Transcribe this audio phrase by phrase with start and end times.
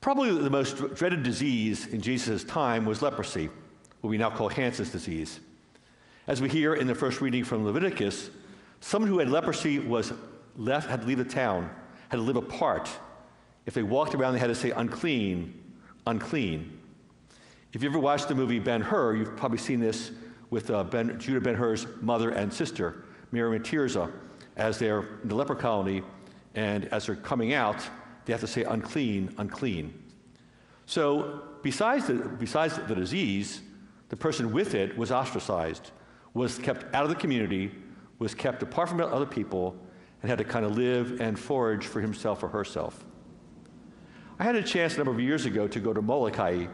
[0.00, 3.50] Probably the most dreaded disease in Jesus' time was leprosy,
[4.00, 5.40] what we now call Hansen's disease.
[6.26, 8.30] As we hear in the first reading from Leviticus,
[8.80, 10.14] someone who had leprosy was
[10.56, 11.68] left, had to leave the town,
[12.08, 12.88] had to live apart.
[13.66, 15.60] If they walked around, they had to say unclean,
[16.06, 16.78] unclean.
[17.74, 20.12] If you ever watched the movie Ben Hur, you've probably seen this
[20.48, 24.10] with uh, ben, Judah Ben Hur's mother and sister, Miriam and Tirzah,
[24.56, 26.02] as they're in the leper colony,
[26.54, 27.86] and as they're coming out,
[28.24, 29.94] they have to say unclean, unclean.
[30.86, 33.62] So, besides the, besides the disease,
[34.08, 35.92] the person with it was ostracized,
[36.34, 37.72] was kept out of the community,
[38.18, 39.76] was kept apart from other people,
[40.22, 43.04] and had to kind of live and forage for himself or herself.
[44.38, 46.66] I had a chance a number of years ago to go to Molokai,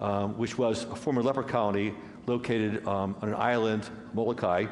[0.00, 1.94] um, which was a former leper colony
[2.26, 4.66] located um, on an island, Molokai,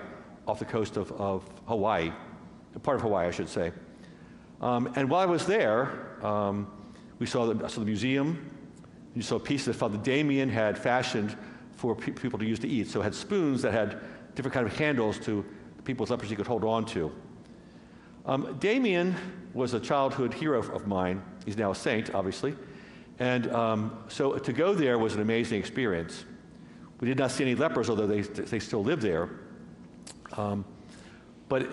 [0.46, 2.12] off the coast of, of Hawaii,
[2.82, 3.72] part of Hawaii, I should say.
[4.64, 5.92] Um, and while I was there,
[6.24, 6.66] um,
[7.18, 8.50] we saw the, saw the museum.
[9.14, 11.36] You saw a piece that Father Damien had fashioned
[11.76, 12.88] for pe- people to use to eat.
[12.88, 14.00] So it had spoons that had
[14.34, 15.44] different kind of handles to
[15.84, 17.12] people with leprosy could hold on to.
[18.24, 19.14] Um, Damien
[19.52, 21.22] was a childhood hero of mine.
[21.44, 22.56] He's now a saint, obviously.
[23.18, 26.24] And um, so to go there was an amazing experience.
[27.00, 29.28] We did not see any lepers, although they, they still live there.
[30.38, 30.64] Um,
[31.50, 31.66] but uh,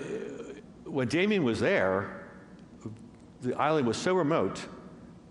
[0.84, 2.21] when Damien was there,
[3.42, 4.66] the island was so remote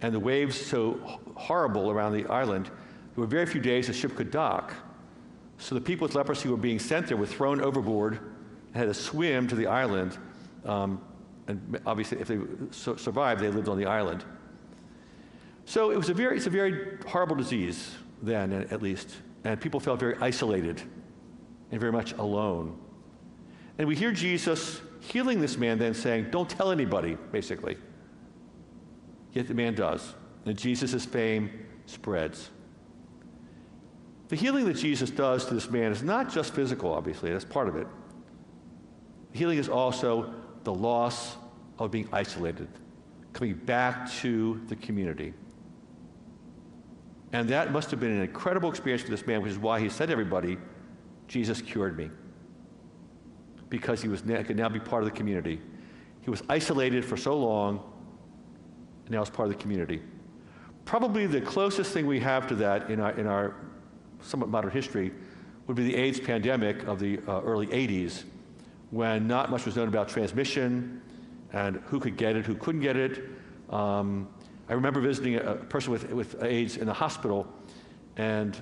[0.03, 0.99] and the waves so
[1.37, 4.73] horrible around the island, there were very few days the ship could dock.
[5.59, 8.19] So the people with leprosy who were being sent there, were thrown overboard,
[8.69, 10.17] and had to swim to the island.
[10.65, 11.03] Um,
[11.47, 12.39] and obviously, if they
[12.71, 14.25] su- survived, they lived on the island.
[15.67, 19.17] So it was a very, it's a very horrible disease then, at least.
[19.45, 20.83] And people felt very isolated
[21.71, 22.79] and very much alone.
[23.79, 27.77] And we hear Jesus healing this man then saying, Don't tell anybody, basically.
[29.33, 30.15] Yet the man does.
[30.45, 31.51] And Jesus' fame
[31.87, 32.51] spreads.
[34.29, 37.69] The healing that Jesus does to this man is not just physical, obviously, that's part
[37.69, 37.87] of it.
[39.33, 40.33] Healing is also
[40.65, 41.37] the loss
[41.79, 42.69] of being isolated,
[43.33, 45.35] coming back to the community.
[47.33, 49.89] And that must have been an incredible experience for this man, which is why he
[49.89, 50.59] said to everybody,
[51.29, 52.11] Jesus cured me.
[53.69, 55.61] Because he was now, could now be part of the community.
[56.23, 57.90] He was isolated for so long,
[59.11, 60.01] and now is part of the community.
[60.85, 63.57] Probably the closest thing we have to that in our, in our
[64.21, 65.11] somewhat modern history
[65.67, 68.23] would be the AIDS pandemic of the uh, early 80s,
[68.91, 71.03] when not much was known about transmission
[71.53, 73.25] and who could get it, who couldn't get it.
[73.71, 74.29] Um,
[74.69, 77.53] I remember visiting a, person with, with AIDS in the hospital,
[78.17, 78.57] and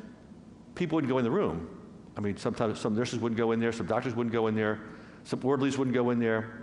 [0.74, 1.68] people wouldn't go in the room.
[2.16, 4.80] I mean, sometimes some nurses wouldn't go in there, some doctors wouldn't go in there,
[5.24, 6.62] some orderlies wouldn't go in there.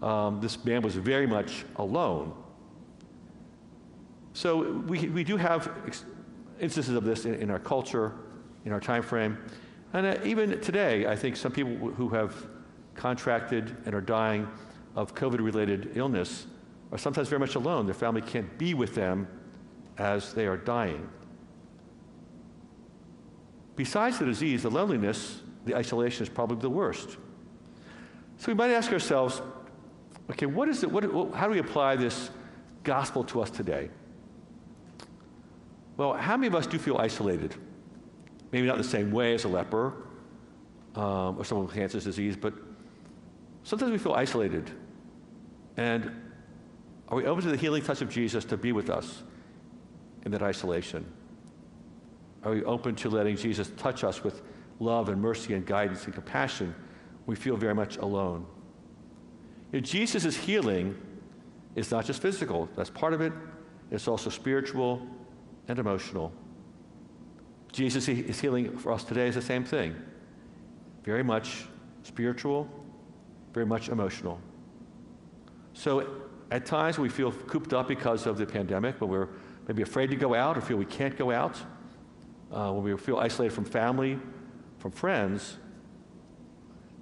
[0.00, 2.32] Um, this man was very much alone.
[4.38, 5.68] So we, we do have
[6.60, 8.12] instances of this in, in, our culture,
[8.64, 9.36] in our time frame.
[9.92, 12.46] And uh, even today, I think some people who have
[12.94, 14.46] contracted and are dying
[14.94, 16.46] of COVID related illness
[16.92, 17.86] are sometimes very much alone.
[17.86, 19.26] Their family can't be with them
[19.98, 21.08] as they are dying.
[23.74, 27.16] Besides the disease, the loneliness, the isolation is probably the worst.
[28.36, 29.42] So we might ask ourselves,
[30.30, 31.02] okay, what is it, what,
[31.34, 32.30] how do we apply this
[32.84, 33.90] gospel to us today?
[35.98, 37.56] Well, how many of us do feel isolated?
[38.52, 39.94] Maybe not the same way as a leper
[40.94, 42.54] um, or someone with Hansen's disease, but
[43.64, 44.70] sometimes we feel isolated.
[45.76, 46.10] And
[47.08, 49.24] are we open to the healing touch of Jesus to be with us
[50.24, 51.04] in that isolation?
[52.44, 54.40] Are we open to letting Jesus touch us with
[54.78, 56.76] love and mercy and guidance and compassion?
[57.26, 58.46] We feel very much alone.
[59.72, 60.96] You know, Jesus' healing
[61.74, 63.32] is not just physical, that's part of it,
[63.90, 65.04] it's also spiritual
[65.68, 66.32] and emotional.
[67.72, 69.94] Jesus healing for us today is the same thing.
[71.04, 71.66] Very much
[72.02, 72.68] spiritual,
[73.52, 74.40] very much emotional.
[75.74, 76.06] So
[76.50, 79.28] at times we feel cooped up because of the pandemic, when we're
[79.66, 81.56] maybe afraid to go out or feel we can't go out,
[82.52, 84.18] uh, when we feel isolated from family,
[84.78, 85.58] from friends.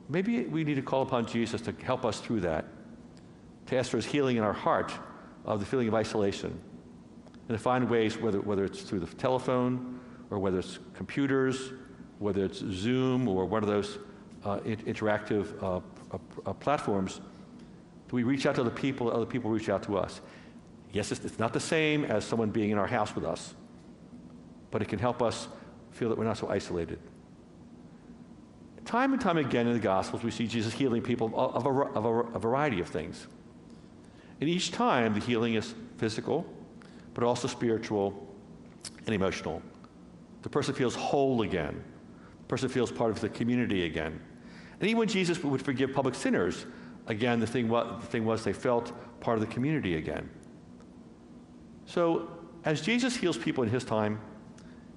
[0.09, 2.65] Maybe we need to call upon Jesus to help us through that,
[3.67, 4.93] to ask for his healing in our heart
[5.45, 6.61] of the feeling of isolation,
[7.49, 10.01] and to find ways, whether, whether it's through the telephone
[10.31, 11.73] or whether it's computers,
[12.19, 13.99] whether it's Zoom or one of those
[14.45, 15.81] uh, interactive uh,
[16.47, 17.21] uh, platforms
[18.09, 20.21] do we reach out to other people, other people reach out to us?
[20.93, 23.55] Yes, it's, it's not the same as someone being in our house with us,
[24.71, 25.49] but it can help us
[25.91, 26.99] feel that we're not so isolated.
[28.85, 32.05] Time and time again in the Gospels, we see Jesus healing people of a, of
[32.05, 33.27] a, a variety of things.
[34.41, 36.47] And each time, the healing is physical,
[37.17, 38.13] but also spiritual
[39.07, 39.63] and emotional.
[40.43, 41.83] The person feels whole again.
[42.41, 44.21] The person feels part of the community again.
[44.79, 46.67] And even when Jesus would forgive public sinners,
[47.07, 50.29] again, the thing, was, the thing was they felt part of the community again.
[51.87, 52.29] So,
[52.67, 54.21] as Jesus heals people in his time,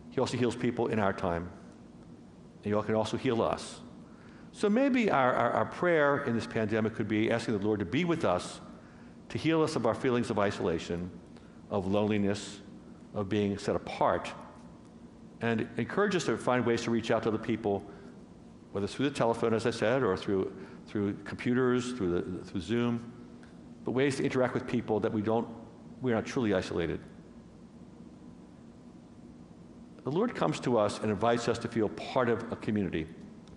[0.10, 1.50] he also heals people in our time.
[2.66, 3.80] And he can also heal us.
[4.52, 7.86] So maybe our, our, our, prayer in this pandemic could be asking the Lord to
[7.86, 8.60] be with us,
[9.30, 11.10] to heal us of our feelings of isolation,
[11.70, 12.60] of loneliness,
[13.14, 14.32] of being set apart,
[15.42, 17.84] and encourage us to find ways to reach out to other people,
[18.72, 20.52] whether through the telephone, as I said, or through,
[20.88, 23.12] through computers, through, the, through Zoom,
[23.86, 25.48] but ways to interact with people that we don't,
[26.02, 27.00] we're not truly isolated.
[30.04, 33.08] The Lord comes to us and invites us to feel part of a community,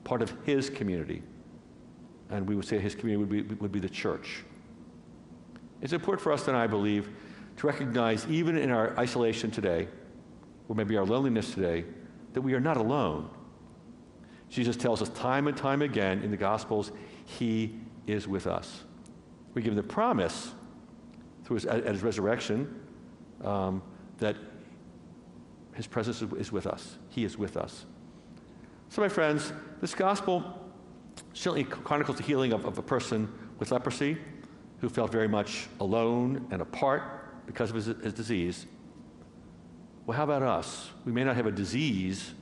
[0.05, 1.23] part of His community.
[2.31, 4.45] And we would say His community would be, would be the church.
[5.81, 7.11] It's important for us, then, I believe,
[7.57, 9.89] to recognize, even in our isolation today,
[10.69, 11.85] or maybe our loneliness today,
[12.33, 13.29] that we are not alone.
[14.49, 16.93] Jesus tells us time and time again in the Gospels,
[17.25, 18.85] He is with us.
[19.55, 20.53] We give him the promise
[21.45, 22.81] through his, at his resurrection
[23.45, 23.83] um,
[24.19, 24.37] that
[25.75, 26.99] his presence is with us.
[27.09, 27.87] He is with us.
[28.89, 30.45] So, my friends, this gospel
[31.33, 34.19] certainly chronicles the healing of, of a person with leprosy
[34.81, 37.22] who felt very much alone and apart
[37.53, 38.67] because of his, his disease.
[40.07, 40.91] Well, how about us?
[41.05, 42.33] We may not have a disease,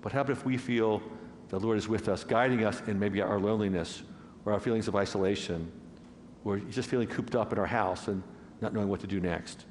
[0.00, 1.02] but how about if we feel
[1.48, 4.02] the Lord is with us, guiding us in maybe our loneliness
[4.44, 5.70] or our feelings of isolation,
[6.44, 8.22] or just feeling cooped up in our house and
[8.60, 9.66] not knowing what to do next?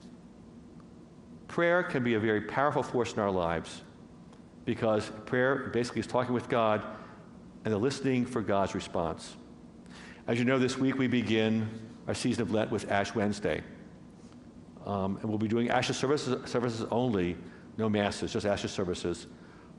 [1.47, 3.81] Prayer can be a very powerful force in our lives
[4.65, 6.85] because prayer basically is talking with God
[7.63, 9.35] and the listening for God's response.
[10.27, 11.69] As you know, this week we begin
[12.07, 13.63] our season of Lent with Ash Wednesday.
[14.85, 17.37] Um, and we'll be doing Ashes services, services only,
[17.77, 19.27] no masses, just Ashes services.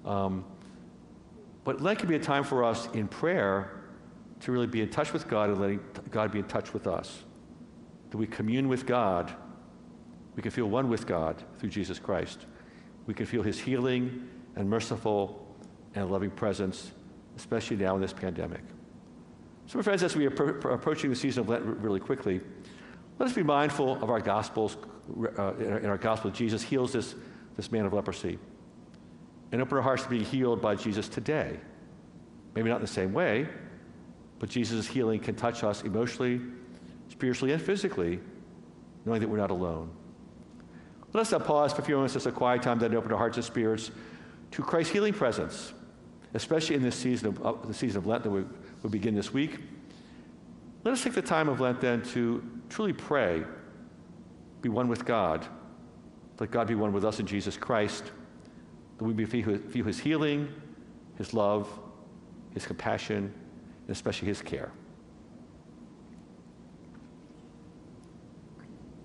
[0.04, 0.44] Um,
[1.64, 3.82] but Lent can be a time for us in prayer
[4.40, 5.80] to really be in touch with God and letting
[6.10, 7.22] God be in touch with us.
[8.10, 9.34] That we commune with God
[10.36, 12.46] we can feel one with God through Jesus Christ.
[13.06, 15.46] We can feel his healing and merciful
[15.94, 16.92] and loving presence,
[17.36, 18.60] especially now in this pandemic.
[19.66, 20.32] So, my friends, as we are
[20.70, 22.40] approaching the season of Lent really quickly,
[23.18, 24.76] let us be mindful of our Gospels.
[25.38, 27.14] Uh, in, our, Gospel, Jesus heals this,
[27.56, 28.38] this man of leprosy.
[29.52, 31.58] And open our hearts to being healed by Jesus today.
[32.54, 33.46] Maybe not in the same way,
[34.38, 36.40] but Jesus' healing can touch us emotionally,
[37.08, 38.18] spiritually, and physically,
[39.04, 39.90] knowing that we're not alone.
[41.12, 43.18] Let us now pause for a few moments, just a quiet time, then open our
[43.18, 43.90] hearts and spirits
[44.50, 45.72] to Christ's healing presence,
[46.34, 48.44] especially in this season of, uh, the season of Lent that we,
[48.82, 49.60] will begin this week.
[50.86, 53.42] Let us take the time of Lent then to truly pray,
[54.62, 55.44] be one with God.
[56.38, 58.12] Let God be one with us in Jesus Christ,
[58.96, 60.48] that we may feel his healing,
[61.18, 61.68] his love,
[62.54, 63.34] his compassion,
[63.88, 64.70] and especially his care.